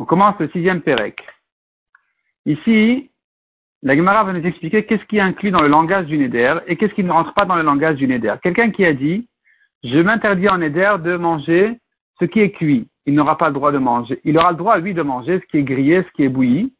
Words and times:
On 0.00 0.04
commence 0.04 0.34
le 0.40 0.48
sixième 0.48 0.82
Pérec. 0.82 1.24
Ici, 2.44 3.12
la 3.82 3.94
Gemara 3.94 4.24
va 4.24 4.32
nous 4.32 4.44
expliquer 4.44 4.84
qu'est-ce 4.84 5.04
qui 5.04 5.18
est 5.18 5.20
inclus 5.20 5.52
dans 5.52 5.62
le 5.62 5.68
langage 5.68 6.06
du 6.06 6.18
Neder 6.18 6.56
et 6.66 6.76
qu'est-ce 6.76 6.94
qui 6.94 7.04
ne 7.04 7.12
rentre 7.12 7.34
pas 7.34 7.44
dans 7.44 7.54
le 7.54 7.62
langage 7.62 7.96
du 7.96 8.08
Neder. 8.08 8.34
Quelqu'un 8.42 8.72
qui 8.72 8.84
a 8.84 8.92
dit, 8.92 9.28
je 9.84 9.98
m'interdis 9.98 10.48
en 10.48 10.58
Neder 10.58 10.96
de 10.98 11.16
manger 11.16 11.78
ce 12.18 12.24
qui 12.24 12.40
est 12.40 12.50
cuit. 12.50 12.88
Il 13.06 13.14
n'aura 13.14 13.38
pas 13.38 13.46
le 13.46 13.54
droit 13.54 13.70
de 13.70 13.78
manger. 13.78 14.20
Il 14.24 14.36
aura 14.38 14.50
le 14.50 14.56
droit, 14.56 14.76
lui, 14.78 14.94
de 14.94 15.02
manger 15.02 15.38
ce 15.38 15.46
qui 15.46 15.58
est 15.58 15.62
grillé, 15.62 16.02
ce 16.02 16.10
qui 16.16 16.24
est 16.24 16.28
bouilli. 16.28 16.74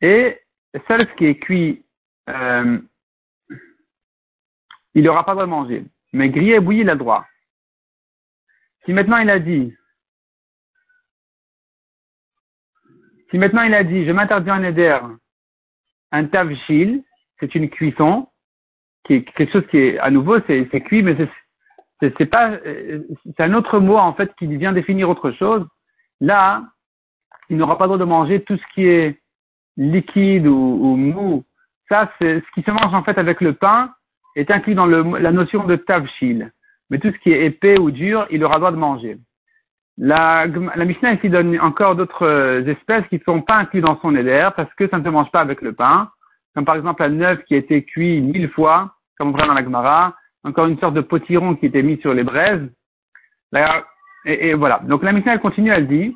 Et 0.00 0.36
seul 0.88 1.06
ce 1.08 1.14
qui 1.16 1.26
est 1.26 1.38
cuit, 1.38 1.84
euh, 2.28 2.78
il 4.94 5.04
n'aura 5.04 5.24
pas 5.24 5.32
le 5.32 5.36
droit 5.36 5.46
de 5.46 5.50
manger. 5.50 5.84
Mais 6.12 6.28
grillé 6.28 6.54
et 6.54 6.60
bouilli, 6.60 6.80
il 6.80 6.90
a 6.90 6.94
le 6.94 6.98
droit. 6.98 7.24
Si 8.86 8.92
maintenant 8.92 9.18
il 9.18 9.28
a 9.30 9.40
dit, 9.40 9.74
si 13.30 13.36
maintenant 13.36 13.62
il 13.62 13.74
a 13.74 13.82
dit, 13.82 14.06
je 14.06 14.12
m'interdis 14.12 14.50
en 14.50 14.62
éder 14.62 14.96
un 16.12 16.24
tavchil, 16.26 17.02
c'est 17.40 17.54
une 17.56 17.68
cuisson, 17.68 18.28
qui 19.04 19.14
est 19.14 19.22
quelque 19.32 19.52
chose 19.52 19.66
qui 19.70 19.78
est, 19.78 19.98
à 19.98 20.10
nouveau, 20.10 20.38
c'est 20.46 20.80
cuit, 20.82 21.02
mais 21.02 21.16
c'est 22.00 22.26
pas, 22.26 22.58
c'est 22.62 23.40
un 23.40 23.54
autre 23.54 23.80
mot, 23.80 23.96
en 23.96 24.14
fait, 24.14 24.32
qui 24.36 24.46
vient 24.56 24.72
définir 24.72 25.10
autre 25.10 25.32
chose. 25.32 25.66
Là, 26.20 26.64
il 27.50 27.56
n'aura 27.56 27.78
pas 27.78 27.84
le 27.84 27.88
droit 27.88 27.98
de 27.98 28.04
manger 28.04 28.44
tout 28.44 28.56
ce 28.56 28.74
qui 28.74 28.86
est 28.86 29.20
liquide 29.76 30.46
ou, 30.46 30.96
mou. 30.96 31.44
Ça, 31.88 32.12
ce 32.20 32.40
qui 32.54 32.62
se 32.62 32.70
mange, 32.70 32.94
en 32.94 33.02
fait, 33.02 33.18
avec 33.18 33.40
le 33.40 33.52
pain, 33.52 33.92
est 34.36 34.50
inclus 34.52 34.76
dans 34.76 34.86
la 34.86 35.32
notion 35.32 35.64
de 35.64 35.74
tavchil 35.74 36.52
mais 36.90 36.98
tout 36.98 37.10
ce 37.10 37.18
qui 37.18 37.32
est 37.32 37.46
épais 37.46 37.78
ou 37.78 37.90
dur, 37.90 38.26
il 38.30 38.44
aura 38.44 38.58
droit 38.58 38.72
de 38.72 38.76
manger. 38.76 39.18
La, 39.98 40.46
la 40.46 40.84
Mishnah 40.84 41.14
ici 41.14 41.30
donne 41.30 41.58
encore 41.60 41.96
d'autres 41.96 42.26
euh, 42.26 42.66
espèces 42.66 43.06
qui 43.08 43.16
ne 43.16 43.24
sont 43.24 43.40
pas 43.40 43.56
incluses 43.56 43.82
dans 43.82 43.98
son 44.00 44.14
éder 44.14 44.48
parce 44.54 44.72
que 44.74 44.88
ça 44.88 44.98
ne 44.98 45.04
se 45.04 45.08
mange 45.08 45.30
pas 45.30 45.40
avec 45.40 45.62
le 45.62 45.72
pain, 45.72 46.10
comme 46.54 46.66
par 46.66 46.76
exemple 46.76 47.02
la 47.02 47.08
neuf 47.08 47.42
qui 47.44 47.54
a 47.54 47.58
été 47.58 47.82
cuit 47.84 48.20
mille 48.20 48.50
fois, 48.50 48.94
comme 49.18 49.28
on 49.28 49.32
voit 49.32 49.46
dans 49.46 49.54
la 49.54 49.64
Gemara, 49.64 50.14
encore 50.44 50.66
une 50.66 50.78
sorte 50.78 50.94
de 50.94 51.00
potiron 51.00 51.56
qui 51.56 51.66
était 51.66 51.82
mis 51.82 51.98
sur 51.98 52.12
les 52.12 52.24
braises. 52.24 52.68
et, 54.26 54.54
voilà. 54.54 54.80
Donc 54.84 55.02
la 55.02 55.12
Mishnah 55.12 55.38
continue, 55.38 55.70
elle 55.70 55.88
dit, 55.88 56.14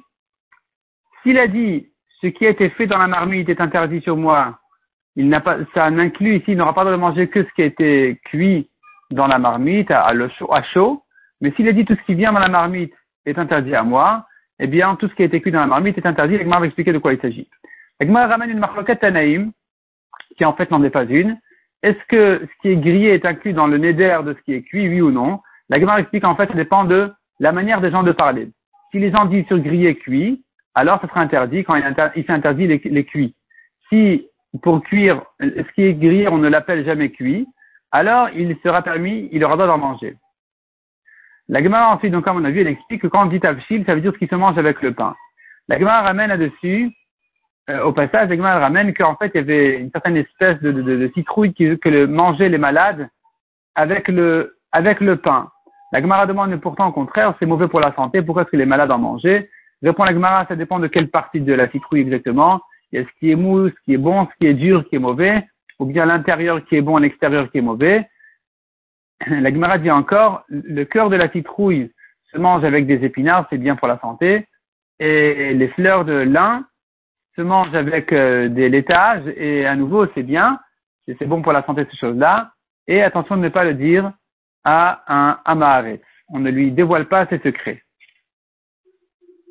s'il 1.23 1.39
a 1.39 1.47
dit 1.47 1.91
ce 2.20 2.28
qui 2.28 2.47
a 2.47 2.50
été 2.50 2.69
fait 2.70 2.86
dans 2.86 2.98
la 2.98 3.08
marmite 3.08 3.48
est 3.48 3.61
interdit 3.61 4.02
sur 4.02 4.17
moi, 4.17 4.58
il 5.17 5.28
n'a 5.28 5.41
pas, 5.41 5.58
ça 5.75 5.91
n'inclut 5.91 6.36
ici, 6.36 6.52
il 6.52 6.56
n'aura 6.56 6.75
pas 6.75 6.84
le 6.84 6.91
droit 6.91 6.97
de 6.97 7.14
manger 7.14 7.28
que 7.28 7.42
ce 7.45 7.48
qui 7.55 7.62
a 7.62 7.67
été 7.67 8.20
cuit 8.25 8.70
dans 9.11 9.27
la 9.27 9.39
marmite 9.39 9.91
à, 9.91 10.12
chaud, 10.28 10.53
à 10.53 10.62
chaud, 10.62 11.03
mais 11.41 11.53
s'il 11.53 11.69
a 11.69 11.72
dit 11.72 11.84
tout 11.84 11.94
ce 11.94 12.06
qui 12.06 12.14
vient 12.14 12.33
dans 12.33 12.41
la 12.41 12.48
marmite 12.48 12.94
est 13.27 13.39
interdit 13.39 13.75
à 13.75 13.83
moi, 13.83 14.27
eh 14.58 14.67
bien, 14.67 14.94
tout 14.97 15.08
ce 15.08 15.14
qui 15.14 15.22
a 15.22 15.27
été 15.27 15.41
cuit 15.41 15.50
dans 15.50 15.61
la 15.61 15.67
marmite 15.67 15.97
est 15.98 16.06
interdit. 16.06 16.36
L'Egmar 16.36 16.61
va 16.61 16.67
expliquer 16.67 16.92
de 16.92 16.98
quoi 16.98 17.14
il 17.14 17.20
s'agit. 17.20 17.48
L'Egmar 17.98 18.28
ramène 18.28 18.50
une 18.50 18.58
marloquette 18.58 19.00
Tanaïm, 19.00 19.52
qui 20.36 20.44
en 20.44 20.52
fait 20.52 20.70
n'en 20.70 20.83
est 20.84 20.91
pas 20.91 21.05
une. 21.05 21.39
Est-ce 21.83 21.98
que 22.08 22.42
ce 22.42 22.62
qui 22.62 22.69
est 22.69 22.77
grillé 22.77 23.14
est 23.14 23.25
inclus 23.25 23.55
dans 23.55 23.67
le 23.67 23.78
néder 23.78 24.19
de 24.25 24.34
ce 24.34 24.41
qui 24.42 24.52
est 24.52 24.62
cuit, 24.62 24.89
oui 24.89 25.00
ou 25.00 25.11
non? 25.11 25.41
L'Egmar 25.70 25.98
explique 25.98 26.24
en 26.24 26.36
fait, 26.36 26.48
ça 26.48 26.55
dépend 26.55 26.84
de 26.84 27.11
la 27.41 27.52
manière 27.52 27.80
des 27.80 27.91
gens 27.91 28.02
de 28.02 28.12
parler. 28.12 28.50
Si 28.91 28.98
les 28.98 29.11
gens 29.11 29.24
disent 29.24 29.47
sur 29.47 29.58
grillé 29.58 29.95
cuit, 29.97 30.45
alors 30.74 31.00
ça 31.00 31.08
sera 31.08 31.20
interdit 31.20 31.64
quand 31.64 31.77
il, 31.77 32.67
les, 32.69 32.80
les 32.84 33.05
cuits. 33.05 33.34
Si 33.89 34.28
pour 34.62 34.83
cuire, 34.83 35.22
ce 35.41 35.72
qui 35.74 35.84
est 35.84 35.95
grillé, 35.95 36.28
on 36.28 36.39
ne 36.39 36.48
l'appelle 36.48 36.84
jamais 36.84 37.11
cuit, 37.11 37.47
alors 37.92 38.28
il 38.30 38.56
sera 38.62 38.83
permis, 38.83 39.28
il 39.33 39.44
aura 39.44 39.56
droit 39.56 39.66
d'en 39.66 39.78
manger. 39.78 40.16
La 41.48 41.62
Gemara 41.62 41.92
ensuite, 41.94 42.12
donc 42.12 42.24
comme 42.24 42.36
on 42.36 42.44
a 42.44 42.50
vu, 42.50 42.60
elle 42.60 42.69
explique 42.69 43.02
que 43.02 43.08
quand 43.08 43.24
on 43.24 43.27
dit 43.27 43.41
tavshil, 43.41 43.84
ça 43.84 43.94
veut 43.94 44.00
dire 44.00 44.12
ce 44.12 44.19
qui 44.19 44.28
se 44.28 44.36
mange 44.36 44.56
avec 44.56 44.83
le 44.83 44.94
pain. 44.94 45.16
La 45.69 45.78
Gemara 45.78 46.02
ramène 46.02 46.28
là-dessus, 46.28 46.92
euh, 47.68 47.83
au 47.83 47.92
passage, 47.92 48.28
la 48.28 48.36
Gemara 48.36 48.61
ramène 48.61 48.95
qu'en 48.95 49.17
fait 49.17 49.33
il 49.34 49.39
y 49.39 49.40
avait 49.40 49.80
une 49.80 49.90
certaine 49.90 50.17
espèce 50.17 50.61
de, 50.61 50.70
de, 50.70 50.83
de, 50.83 51.11
citrouille 51.14 51.52
que 51.52 51.89
le, 51.89 52.06
mangeaient 52.06 52.48
les 52.48 52.58
malades 52.58 53.08
avec 53.74 54.08
le, 54.08 54.56
avec 54.73 55.00
le 55.00 55.17
pain. 55.17 55.50
La 55.92 56.00
Gemara 56.00 56.27
demande 56.27 56.55
pourtant 56.61 56.89
au 56.89 56.92
contraire, 56.92 57.34
c'est 57.40 57.46
mauvais 57.46 57.67
pour 57.67 57.80
la 57.80 57.92
santé, 57.95 58.23
pourquoi 58.23 58.42
est-ce 58.42 58.50
que 58.52 58.56
les 58.56 58.67
malades 58.67 58.92
en 58.92 58.98
mangeaient? 58.98 59.50
Répond 59.83 60.05
la 60.05 60.12
Gemara, 60.12 60.46
ça 60.46 60.56
dépend 60.56 60.79
de 60.79 60.86
quelle 60.86 61.08
partie 61.08 61.40
de 61.40 61.52
la 61.52 61.68
citrouille 61.70 62.02
exactement. 62.02 62.61
Il 62.92 63.00
y 63.00 63.02
a 63.02 63.06
ce 63.06 63.11
qui 63.18 63.30
est 63.30 63.36
mou, 63.36 63.68
ce 63.68 63.74
qui 63.84 63.95
est 63.95 63.98
bon, 63.98 64.27
ce 64.27 64.39
qui 64.39 64.46
est 64.46 64.55
dur, 64.55 64.83
ce 64.84 64.89
qui 64.89 64.96
est 64.96 65.00
mauvais 65.00 65.45
ou 65.80 65.86
bien 65.86 66.05
l'intérieur 66.07 66.64
qui 66.67 66.77
est 66.77 66.83
bon, 66.83 66.98
l'extérieur 66.98 67.51
qui 67.51 67.58
est 67.58 67.63
mauvais. 67.63 68.08
La 69.27 69.52
Gemara 69.52 69.79
dit 69.79 69.91
encore, 69.91 70.45
le 70.48 70.85
cœur 70.85 71.11
de 71.11 71.17
la 71.17 71.30
citrouille 71.30 71.91
se 72.30 72.39
mange 72.39 72.63
avec 72.64 72.86
des 72.86 73.02
épinards, 73.05 73.46
c'est 73.51 73.58
bien 73.58 73.74
pour 73.74 73.89
la 73.89 73.98
santé, 73.98 74.46
et 75.01 75.55
les 75.55 75.68
fleurs 75.68 76.05
de 76.05 76.13
lin 76.13 76.67
se 77.35 77.41
mangent 77.42 77.74
avec 77.74 78.13
euh, 78.13 78.48
des 78.48 78.68
laitages, 78.68 79.27
et 79.36 79.67
à 79.67 79.74
nouveau, 79.74 80.07
c'est 80.14 80.23
bien, 80.23 80.61
c'est 81.07 81.27
bon 81.27 81.42
pour 81.42 81.52
la 81.52 81.64
santé 81.64 81.86
ces 81.91 81.97
choses-là, 81.97 82.52
et 82.86 83.02
attention 83.02 83.36
de 83.36 83.42
ne 83.42 83.48
pas 83.48 83.64
le 83.64 83.74
dire 83.74 84.12
à 84.64 85.02
un 85.08 85.41
Amaharet. 85.45 86.02
On 86.29 86.39
ne 86.39 86.51
lui 86.51 86.70
dévoile 86.70 87.07
pas 87.07 87.27
ses 87.27 87.39
secrets. 87.39 87.83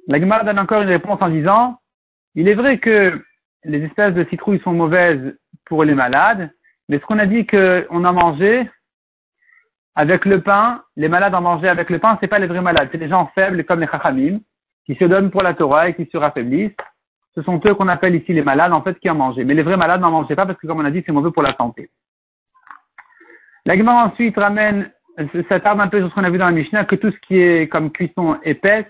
La 0.08 0.20
Gemara 0.20 0.44
donne 0.44 0.60
encore 0.60 0.84
une 0.84 0.90
réponse 0.90 1.22
en 1.22 1.30
disant, 1.30 1.80
il 2.36 2.48
est 2.48 2.54
vrai 2.54 2.78
que 2.78 3.22
les 3.64 3.84
espèces 3.84 4.14
de 4.14 4.26
citrouilles 4.26 4.62
sont 4.62 4.74
mauvaises 4.74 5.36
pour 5.70 5.84
les 5.86 5.96
malades, 5.96 6.52
mais 6.90 7.00
ce 7.00 7.06
qu'on 7.06 7.20
a 7.20 7.26
dit 7.26 7.46
qu'on 7.48 8.04
a 8.04 8.12
mangé 8.12 8.70
avec 9.96 10.26
le 10.26 10.42
pain, 10.42 10.84
les 10.98 11.08
malades 11.08 11.36
en 11.36 11.42
mangeaient 11.42 11.70
avec 11.70 11.90
le 11.90 12.00
pain, 12.00 12.18
c'est 12.20 12.28
pas 12.28 12.40
les 12.40 12.48
vrais 12.48 12.62
malades, 12.62 12.90
c'est 12.92 12.98
les 12.98 13.10
gens 13.10 13.32
faibles 13.36 13.64
comme 13.64 13.80
les 13.80 13.88
chachamim, 13.88 14.40
qui 14.86 14.96
se 14.96 15.06
donnent 15.06 15.30
pour 15.30 15.44
la 15.44 15.54
Torah 15.54 15.90
et 15.90 15.94
qui 15.94 16.10
se 16.12 16.18
raffaiblissent. 16.18 16.76
Ce 17.36 17.44
sont 17.44 17.62
eux 17.70 17.74
qu'on 17.76 17.88
appelle 17.88 18.16
ici 18.16 18.34
les 18.34 18.42
malades, 18.42 18.74
en 18.74 18.82
fait, 18.82 19.00
qui 19.00 19.10
en 19.10 19.16
mangeaient. 19.16 19.44
Mais 19.44 19.54
les 19.54 19.62
vrais 19.62 19.78
malades 19.78 20.02
n'en 20.02 20.12
mangeaient 20.12 20.36
pas 20.36 20.46
parce 20.46 20.58
que, 20.58 20.66
comme 20.66 20.80
on 20.80 20.86
a 20.86 20.92
dit, 20.92 21.04
c'est 21.06 21.12
mauvais 21.12 21.32
pour 21.32 21.44
la 21.44 21.56
santé. 21.56 21.92
L'agma 23.66 24.06
ensuite 24.06 24.36
ramène, 24.36 24.92
ça 25.48 25.60
tarde 25.60 25.80
un 25.80 25.88
peu 25.90 26.00
sur 26.00 26.10
ce 26.10 26.16
qu'on 26.16 26.24
a 26.24 26.30
vu 26.30 26.40
dans 26.40 26.46
la 26.46 26.52
Mishnah, 26.52 26.86
que 26.86 26.96
tout 26.96 27.12
ce 27.12 27.20
qui 27.28 27.40
est 27.40 27.68
comme 27.68 27.92
cuisson 27.92 28.40
épaisse 28.44 28.88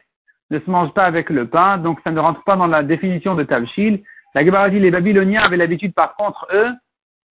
ne 0.51 0.59
se 0.59 0.69
mange 0.69 0.93
pas 0.93 1.03
avec 1.03 1.29
le 1.29 1.47
pain, 1.47 1.77
donc 1.77 1.99
ça 2.03 2.11
ne 2.11 2.19
rentre 2.19 2.43
pas 2.43 2.55
dans 2.55 2.67
la 2.67 2.83
définition 2.83 3.35
de 3.35 3.43
Tavshil. 3.43 4.03
La 4.35 4.45
Gemara 4.45 4.69
dit 4.69 4.79
les 4.79 4.91
Babyloniens 4.91 5.41
avaient 5.41 5.57
l'habitude, 5.57 5.93
par 5.93 6.15
contre, 6.15 6.47
eux, 6.53 6.71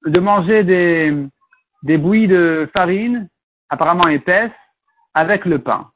de 0.07 0.21
manger 0.21 0.65
des, 0.65 1.15
des 1.83 1.99
bouillies 1.99 2.29
de 2.29 2.69
farine, 2.75 3.29
apparemment 3.69 4.09
épaisses, 4.09 4.51
avec 5.15 5.45
le 5.45 5.59
pain. 5.59 5.91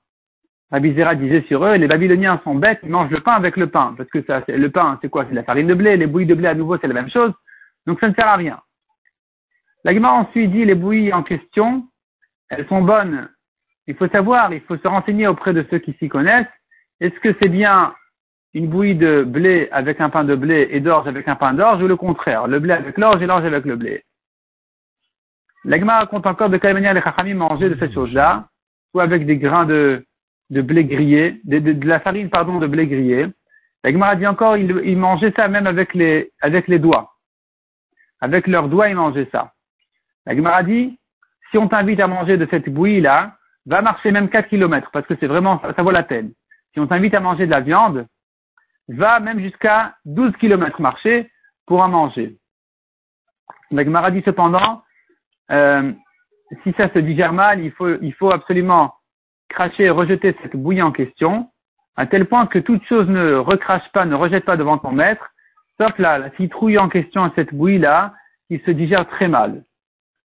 Zera 0.73 1.15
disait 1.15 1.45
sur 1.49 1.65
eux, 1.65 1.75
les 1.75 1.87
Babyloniens 1.87 2.41
sont 2.45 2.55
bêtes, 2.55 2.81
ils 2.83 2.89
mangent 2.89 3.11
le 3.11 3.21
pain 3.21 3.33
avec 3.33 3.57
le 3.57 3.67
pain, 3.67 3.95
parce 3.97 4.09
que 4.09 4.23
ça, 4.23 4.43
le 4.49 4.71
pain, 4.71 4.99
c'est 5.03 5.11
quoi? 5.11 5.27
C'est 5.29 5.35
la 5.35 5.45
farine 5.45 5.67
de 5.67 5.75
blé, 5.75 5.97
les 5.97 6.07
bouillies 6.07 6.27
de 6.27 6.35
blé 6.35 6.49
à 6.49 6.55
nouveau, 6.55 6.79
c'est 6.79 6.87
la 6.87 6.95
même 6.95 7.11
chose, 7.11 7.33
donc 7.87 8.01
ça 8.01 8.09
ne 8.09 8.15
sert 8.15 8.27
à 8.27 8.37
rien. 8.37 8.61
La 9.85 9.93
Gemara 9.93 10.15
ensuite 10.15 10.51
dit 10.51 10.65
les 10.65 10.75
bouillies 10.75 11.13
en 11.13 11.23
question, 11.23 11.87
elles 12.49 12.67
sont 12.69 12.83
bonnes. 12.83 13.29
Il 13.87 13.97
faut 13.97 14.09
savoir, 14.09 14.53
il 14.55 14.61
faut 14.63 14.77
se 14.77 14.89
renseigner 14.89 15.27
auprès 15.27 15.53
de 15.53 15.67
ceux 15.71 15.79
qui 15.79 15.93
s'y 15.95 16.09
connaissent. 16.09 16.47
Est-ce 17.01 17.19
que 17.21 17.35
c'est 17.41 17.49
bien 17.49 17.95
une 18.55 18.69
bouillie 18.69 18.95
de 18.95 19.25
blé 19.25 19.69
avec 19.73 20.01
un 20.01 20.11
pain 20.11 20.25
de 20.25 20.35
blé 20.35 20.69
et 20.71 20.81
d'orge 20.81 21.09
avec 21.09 21.27
un 21.29 21.37
pain 21.37 21.55
d'orge 21.55 21.83
ou 21.83 21.87
le 21.87 21.97
contraire, 21.97 22.47
le 22.47 22.59
blé 22.59 22.73
avec 22.73 22.99
l'orge 22.99 23.23
et 23.23 23.27
l'orge 23.27 23.45
avec 23.45 23.65
le 23.65 23.77
blé. 23.77 24.05
L'agma 25.65 26.01
raconte 26.01 26.27
encore 26.27 26.51
de 26.51 26.57
quelle 26.59 26.75
manière 26.75 26.93
les 26.93 27.01
chachamim 27.01 27.35
mangeaient 27.35 27.71
de 27.71 27.79
cette 27.79 27.95
chose-là, 27.95 28.49
soit 28.91 29.05
avec 29.05 29.27
des 29.27 29.37
grains 29.37 29.65
de, 29.65 30.05
de 30.51 30.61
blé 30.61 30.85
grillé, 30.85 31.41
de, 31.45 31.87
la 31.87 32.01
farine, 32.01 32.31
pardon, 32.31 32.59
de 32.59 32.67
blé 32.67 32.87
grillé. 32.87 33.27
L'agma 33.85 34.15
dit 34.17 34.27
encore, 34.27 34.57
ils, 34.57 34.99
mangeaient 34.99 35.33
ça 35.37 35.49
même 35.49 35.67
avec 35.67 35.95
les, 35.95 36.33
avec 36.41 36.69
les 36.69 36.79
doigts. 36.79 37.13
Avec 38.21 38.47
leurs 38.47 38.69
doigts, 38.69 38.89
ils 38.89 38.97
mangeaient 38.97 39.29
ça. 39.33 39.53
L'agma 40.27 40.63
dit, 40.63 40.99
si 41.51 41.59
on 41.59 41.69
t'invite 41.69 42.01
à 42.01 42.07
manger 42.07 42.37
de 42.37 42.47
cette 42.51 42.69
bouillie-là, 42.69 43.37
va 43.67 43.83
marcher 43.83 44.11
même 44.11 44.29
4 44.29 44.49
kilomètres, 44.49 44.91
parce 44.93 45.07
que 45.07 45.15
c'est 45.19 45.27
vraiment, 45.27 45.61
ça 45.77 45.83
vaut 45.83 45.91
la 45.91 46.03
peine. 46.03 46.33
Si 46.75 46.81
on 46.81 46.87
t'invite 46.87 47.15
à 47.15 47.21
manger 47.21 47.47
de 47.47 47.51
la 47.51 47.61
viande, 47.61 48.07
va 48.89 49.21
même 49.21 49.41
jusqu'à 49.41 49.97
12 50.05 50.37
km 50.37 50.81
marcher 50.81 51.31
pour 51.67 51.81
en 51.81 51.89
manger. 51.89 52.37
La 53.71 53.85
Gemara 53.85 54.11
dit 54.11 54.23
cependant, 54.25 54.83
euh, 55.51 55.93
si 56.63 56.73
ça 56.77 56.93
se 56.93 56.99
digère 56.99 57.33
mal, 57.33 57.61
il 57.61 57.73
faut, 57.73 58.31
absolument 58.31 58.95
cracher 59.49 59.85
et 59.85 59.91
rejeter 59.91 60.37
cette 60.43 60.57
bouillie 60.57 60.83
en 60.83 60.93
question, 60.93 61.51
à 61.97 62.07
tel 62.07 62.27
point 62.27 62.47
que 62.47 62.59
toute 62.59 62.85
chose 62.85 63.09
ne 63.09 63.35
recrache 63.35 63.89
pas, 63.93 64.05
ne 64.05 64.15
rejette 64.15 64.45
pas 64.45 64.57
devant 64.57 64.79
ton 64.79 64.93
maître, 64.93 65.31
sauf 65.79 65.97
là, 65.99 66.19
la 66.19 66.31
citrouille 66.37 66.79
en 66.79 66.89
question, 66.89 67.31
cette 67.35 67.55
bouillie-là, 67.55 68.15
qui 68.49 68.63
se 68.65 68.71
digère 68.71 69.09
très 69.09 69.29
mal. 69.29 69.65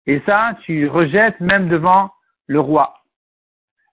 Et 0.07 0.21
ça, 0.27 0.57
tu 0.63 0.89
rejettes 0.89 1.39
même 1.41 1.69
devant 1.69 2.11
le 2.47 2.61
roi. 2.61 2.95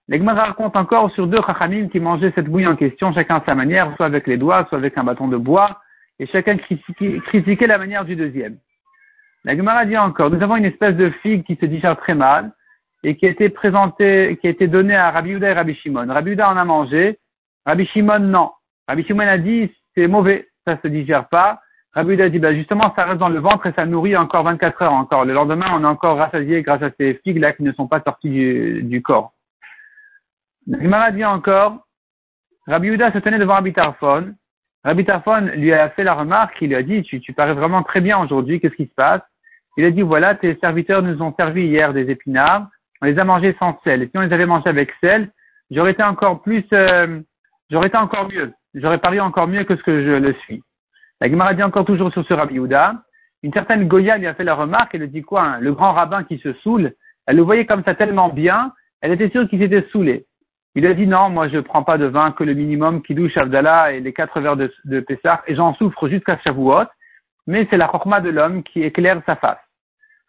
L'Egmara 0.08 0.44
raconte 0.44 0.76
encore 0.76 1.10
sur 1.12 1.26
deux 1.26 1.40
chachamim 1.44 1.88
qui 1.88 1.98
mangeaient 1.98 2.32
cette 2.34 2.48
bouillie 2.48 2.66
en 2.66 2.76
question, 2.76 3.12
chacun 3.12 3.36
à 3.36 3.44
sa 3.44 3.54
manière, 3.56 3.92
soit 3.96 4.06
avec 4.06 4.26
les 4.28 4.36
doigts, 4.36 4.64
soit 4.68 4.78
avec 4.78 4.96
un 4.96 5.04
bâton 5.04 5.26
de 5.26 5.36
bois, 5.36 5.80
et 6.20 6.26
chacun 6.26 6.56
critiquait, 6.56 7.66
la 7.66 7.78
manière 7.78 8.04
du 8.04 8.14
deuxième. 8.14 8.58
L'Egmara 9.44 9.84
dit 9.84 9.96
encore, 9.96 10.30
nous 10.30 10.42
avons 10.42 10.56
une 10.56 10.64
espèce 10.64 10.94
de 10.94 11.10
figue 11.22 11.44
qui 11.44 11.56
se 11.56 11.66
digère 11.66 11.96
très 11.96 12.14
mal, 12.14 12.52
et 13.02 13.16
qui 13.16 13.26
a 13.26 13.30
été 13.30 13.48
présenté, 13.48 14.38
qui 14.40 14.46
a 14.46 14.50
été 14.50 14.68
donné 14.68 14.94
à 14.94 15.10
Rabbi 15.10 15.30
Uda 15.30 15.50
et 15.50 15.52
Rabbi 15.52 15.74
Shimon. 15.74 16.06
Rabbi 16.08 16.40
en 16.40 16.56
a 16.56 16.64
mangé, 16.64 17.18
Rabbi 17.64 17.86
Shimon 17.86 18.20
non. 18.20 18.50
Rabbi 18.88 19.04
Shimon 19.04 19.26
a 19.26 19.38
dit 19.38 19.72
c'est 19.94 20.08
mauvais, 20.08 20.48
ça 20.66 20.78
se 20.82 20.88
digère 20.88 21.28
pas. 21.28 21.60
Rabbi 21.94 22.14
Uda 22.14 22.28
dit 22.28 22.38
bah, 22.38 22.54
justement 22.54 22.92
ça 22.96 23.04
reste 23.04 23.18
dans 23.18 23.28
le 23.28 23.38
ventre 23.38 23.66
et 23.66 23.72
ça 23.72 23.86
nourrit 23.86 24.16
encore 24.16 24.44
24 24.44 24.82
heures 24.82 24.92
encore. 24.92 25.24
Le 25.24 25.34
lendemain 25.34 25.66
on 25.74 25.82
est 25.82 25.86
encore 25.86 26.16
rassasié 26.16 26.62
grâce 26.62 26.82
à 26.82 26.90
ces 26.98 27.14
figues 27.22 27.38
là 27.38 27.52
qui 27.52 27.62
ne 27.62 27.72
sont 27.72 27.86
pas 27.86 28.00
sorties 28.00 28.82
du 28.82 29.02
corps. 29.02 29.35
Gemara 30.68 31.12
dit 31.12 31.24
encore, 31.24 31.86
Rabbi 32.66 32.88
Uda 32.88 33.12
se 33.12 33.18
tenait 33.18 33.38
devant 33.38 33.54
Rabbi 33.54 33.72
Tarfon. 33.72 34.34
Rabbi 34.84 35.04
Tarfon 35.04 35.50
lui 35.54 35.72
a 35.72 35.90
fait 35.90 36.02
la 36.02 36.14
remarque, 36.14 36.56
il 36.60 36.68
lui 36.68 36.76
a 36.76 36.82
dit, 36.82 37.02
tu, 37.02 37.32
parais 37.32 37.54
vraiment 37.54 37.82
très 37.82 38.00
bien 38.00 38.18
aujourd'hui, 38.18 38.60
qu'est-ce 38.60 38.74
qui 38.74 38.86
se 38.86 38.94
passe? 38.94 39.22
Il 39.76 39.84
a 39.84 39.90
dit, 39.90 40.02
voilà, 40.02 40.34
tes 40.34 40.56
serviteurs 40.60 41.02
nous 41.02 41.22
ont 41.22 41.34
servi 41.36 41.66
hier 41.66 41.92
des 41.92 42.10
épinards, 42.10 42.68
on 43.00 43.06
les 43.06 43.18
a 43.18 43.24
mangés 43.24 43.54
sans 43.58 43.78
sel. 43.84 44.02
Et 44.02 44.06
si 44.06 44.12
on 44.16 44.22
les 44.22 44.32
avait 44.32 44.46
mangés 44.46 44.68
avec 44.68 44.90
sel, 45.00 45.30
j'aurais 45.70 45.92
été 45.92 46.02
encore 46.02 46.42
plus, 46.42 46.64
euh, 46.72 47.20
j'aurais 47.70 47.88
été 47.88 47.96
encore 47.96 48.28
mieux. 48.28 48.52
J'aurais 48.74 48.98
parlé 48.98 49.20
encore 49.20 49.48
mieux 49.48 49.64
que 49.64 49.76
ce 49.76 49.82
que 49.82 50.04
je 50.04 50.12
le 50.12 50.32
suis. 50.44 50.62
La 51.20 51.30
Gemara 51.30 51.54
dit 51.54 51.62
encore 51.62 51.84
toujours 51.84 52.12
sur 52.12 52.26
ce 52.26 52.34
Rabbi 52.34 52.56
Uda. 52.56 52.94
Une 53.42 53.52
certaine 53.52 53.86
Goya 53.86 54.18
lui 54.18 54.26
a 54.26 54.34
fait 54.34 54.44
la 54.44 54.54
remarque, 54.54 54.94
elle 54.94 55.08
dit 55.10 55.22
quoi 55.22 55.42
hein, 55.42 55.60
Le 55.60 55.72
grand 55.72 55.92
rabbin 55.92 56.24
qui 56.24 56.38
se 56.38 56.52
saoule, 56.54 56.92
elle 57.26 57.36
le 57.36 57.42
voyait 57.42 57.66
comme 57.66 57.84
ça 57.84 57.94
tellement 57.94 58.30
bien, 58.30 58.72
elle 59.00 59.12
était 59.12 59.30
sûre 59.30 59.48
qu'il 59.48 59.60
s'était 59.60 59.86
saoulé. 59.92 60.26
Il 60.76 60.86
a 60.86 60.92
dit 60.92 61.06
non, 61.06 61.30
moi 61.30 61.48
je 61.48 61.58
prends 61.58 61.82
pas 61.82 61.96
de 61.96 62.04
vin 62.04 62.32
que 62.32 62.44
le 62.44 62.52
minimum 62.52 63.02
qui 63.02 63.14
douche 63.14 63.34
Abdallah 63.38 63.92
et 63.92 64.00
les 64.00 64.12
quatre 64.12 64.38
verres 64.40 64.58
de, 64.58 64.70
de 64.84 65.00
Pessah, 65.00 65.42
et 65.46 65.54
j'en 65.54 65.74
souffre 65.74 66.06
jusqu'à 66.06 66.38
Shavuot, 66.44 66.84
mais 67.46 67.66
c'est 67.70 67.78
la 67.78 67.88
chorma 67.88 68.20
de 68.20 68.28
l'homme 68.28 68.62
qui 68.62 68.82
éclaire 68.82 69.22
sa 69.24 69.36
face. 69.36 69.58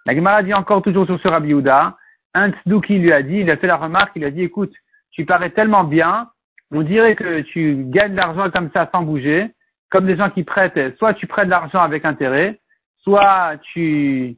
La 0.06 0.16
Gemara 0.16 0.44
dit 0.44 0.54
encore 0.54 0.82
toujours 0.82 1.06
sur 1.06 1.20
ce 1.20 1.28
Rabbi 1.28 1.50
Yehuda, 1.50 1.98
un 2.34 2.52
tzduki 2.52 2.98
lui 2.98 3.12
a 3.12 3.22
dit, 3.24 3.40
il 3.40 3.52
a 3.52 3.58
fait 3.58 3.68
la 3.68 3.76
remarque, 3.76 4.14
il 4.16 4.24
a 4.24 4.32
dit 4.32 4.42
écoute, 4.42 4.72
tu 5.12 5.26
parais 5.26 5.50
tellement 5.50 5.84
bien, 5.84 6.30
on 6.72 6.82
dirait 6.82 7.18
que 7.18 7.42
tu 7.42 7.84
gagnes 7.88 8.14
de 8.14 8.18
l'argent 8.18 8.50
comme 8.50 8.70
ça 8.74 8.90
sans 8.94 9.02
bouger, 9.02 9.54
comme 9.90 10.06
des 10.06 10.16
gens 10.16 10.30
qui 10.30 10.46
prêtent, 10.46 10.98
soit 10.98 11.14
tu 11.14 11.28
prêtes 11.28 11.48
de 11.48 11.52
l'argent 11.52 11.82
avec 11.82 12.06
intérêt, 12.06 12.62
soit 13.00 13.58
tu, 13.74 14.38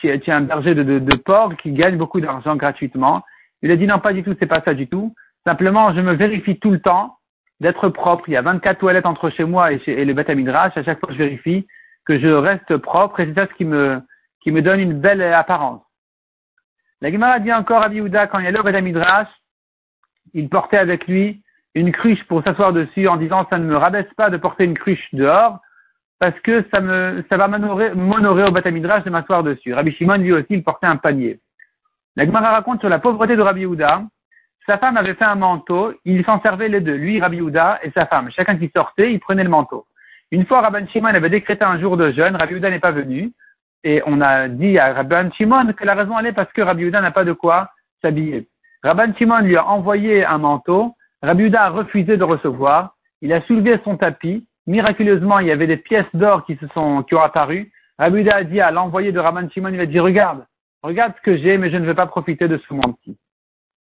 tu, 0.00 0.08
es, 0.08 0.30
un 0.30 0.40
berger 0.40 0.74
de, 0.74 0.82
de 0.82 1.16
porc 1.16 1.54
qui 1.58 1.72
gagne 1.72 1.98
beaucoup 1.98 2.22
d'argent 2.22 2.56
gratuitement. 2.56 3.22
Il 3.60 3.70
a 3.70 3.76
dit 3.76 3.86
non, 3.86 3.98
pas 3.98 4.14
du 4.14 4.22
tout, 4.22 4.34
c'est 4.40 4.46
pas 4.46 4.62
ça 4.62 4.72
du 4.72 4.86
tout. 4.86 5.14
Simplement, 5.46 5.94
je 5.94 6.00
me 6.00 6.14
vérifie 6.14 6.58
tout 6.58 6.70
le 6.70 6.80
temps 6.80 7.18
d'être 7.60 7.88
propre. 7.88 8.24
Il 8.28 8.32
y 8.32 8.36
a 8.36 8.42
24 8.42 8.78
toilettes 8.78 9.06
entre 9.06 9.30
chez 9.30 9.44
moi 9.44 9.72
et, 9.72 9.78
chez, 9.80 10.00
et 10.00 10.04
le 10.04 10.14
Beth 10.14 10.30
À 10.30 10.70
chaque 10.82 11.00
fois, 11.00 11.12
je 11.12 11.18
vérifie 11.18 11.66
que 12.04 12.18
je 12.18 12.28
reste 12.28 12.76
propre 12.78 13.20
et 13.20 13.26
c'est 13.26 13.34
ça 13.34 13.46
ce 13.46 13.54
qui 13.54 13.64
me, 13.64 14.02
donne 14.62 14.80
une 14.80 15.00
belle 15.00 15.22
apparence. 15.22 15.82
La 17.00 17.10
Gemara 17.10 17.38
dit 17.40 17.52
encore 17.52 17.82
à 17.82 17.88
Biouda, 17.88 18.26
quand 18.26 18.38
il 18.38 18.44
y 18.44 18.48
a 18.48 18.50
le 18.50 19.26
il 20.32 20.48
portait 20.48 20.78
avec 20.78 21.06
lui 21.06 21.42
une 21.74 21.92
cruche 21.92 22.22
pour 22.24 22.42
s'asseoir 22.42 22.72
dessus 22.72 23.08
en 23.08 23.16
disant 23.16 23.46
ça 23.50 23.58
ne 23.58 23.64
me 23.64 23.76
rabaisse 23.76 24.12
pas 24.16 24.30
de 24.30 24.36
porter 24.36 24.64
une 24.64 24.76
cruche 24.76 25.06
dehors 25.12 25.58
parce 26.18 26.38
que 26.40 26.64
ça 26.72 26.80
me, 26.80 27.24
ça 27.28 27.36
va 27.36 27.48
m'honorer 27.48 28.44
au 28.44 28.50
Beth 28.50 28.66
de 28.66 29.10
m'asseoir 29.10 29.42
dessus. 29.42 29.74
Rabbi 29.74 29.92
Shimon 29.92 30.16
lui 30.16 30.32
aussi, 30.32 30.46
il 30.50 30.64
portait 30.64 30.86
un 30.86 30.96
panier. 30.96 31.40
La 32.16 32.24
Gemara 32.24 32.52
raconte 32.52 32.80
sur 32.80 32.88
la 32.88 32.98
pauvreté 32.98 33.36
de 33.36 33.42
Rabbi 33.42 33.62
Yehuda 33.62 34.04
sa 34.66 34.78
femme 34.78 34.96
avait 34.96 35.14
fait 35.14 35.24
un 35.24 35.34
manteau, 35.34 35.92
il 36.04 36.24
s'en 36.24 36.40
servait 36.40 36.68
les 36.68 36.80
deux, 36.80 36.94
lui, 36.94 37.20
Rabbi 37.20 37.40
Houda 37.40 37.80
et 37.82 37.90
sa 37.90 38.06
femme. 38.06 38.30
Chacun 38.30 38.56
qui 38.56 38.70
sortait, 38.74 39.12
il 39.12 39.20
prenait 39.20 39.44
le 39.44 39.50
manteau. 39.50 39.86
Une 40.30 40.46
fois, 40.46 40.62
Rabban 40.62 40.86
Shimon 40.88 41.08
avait 41.08 41.28
décrété 41.28 41.64
un 41.64 41.78
jour 41.78 41.96
de 41.96 42.10
jeûne, 42.12 42.36
Rabbi 42.36 42.54
Houda 42.54 42.70
n'est 42.70 42.80
pas 42.80 42.90
venu, 42.90 43.32
et 43.84 44.02
on 44.06 44.20
a 44.20 44.48
dit 44.48 44.78
à 44.78 44.94
Rabban 44.94 45.30
Shimon 45.32 45.72
que 45.74 45.84
la 45.84 45.94
raison 45.94 46.16
allait 46.16 46.32
parce 46.32 46.52
que 46.52 46.62
Rabbi 46.62 46.86
Houda 46.86 47.00
n'a 47.00 47.10
pas 47.10 47.24
de 47.24 47.32
quoi 47.32 47.70
s'habiller. 48.02 48.48
Rabban 48.82 49.14
Shimon 49.16 49.40
lui 49.40 49.56
a 49.56 49.66
envoyé 49.66 50.24
un 50.24 50.38
manteau, 50.38 50.94
Rabbi 51.22 51.44
Houda 51.44 51.64
a 51.64 51.68
refusé 51.68 52.16
de 52.16 52.24
recevoir, 52.24 52.96
il 53.20 53.32
a 53.32 53.42
soulevé 53.42 53.78
son 53.84 53.96
tapis, 53.96 54.46
miraculeusement, 54.66 55.40
il 55.40 55.48
y 55.48 55.52
avait 55.52 55.66
des 55.66 55.76
pièces 55.76 56.04
d'or 56.14 56.44
qui 56.46 56.56
se 56.56 56.66
sont, 56.68 57.02
qui 57.02 57.14
ont 57.14 57.22
apparu. 57.22 57.70
Rabbi 57.98 58.22
Houda 58.22 58.36
a 58.36 58.44
dit 58.44 58.60
à 58.60 58.70
l'envoyé 58.70 59.12
de 59.12 59.20
Rabban 59.20 59.48
Shimon, 59.50 59.68
il 59.74 59.80
a 59.80 59.86
dit, 59.86 60.00
regarde, 60.00 60.46
regarde 60.82 61.12
ce 61.16 61.22
que 61.22 61.36
j'ai, 61.36 61.58
mais 61.58 61.70
je 61.70 61.76
ne 61.76 61.86
veux 61.86 61.94
pas 61.94 62.06
profiter 62.06 62.48
de 62.48 62.58
ce 62.66 62.74
manteau. 62.74 63.14